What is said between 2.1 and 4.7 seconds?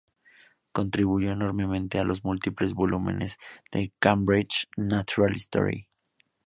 múltiples volúmenes de "Cambridge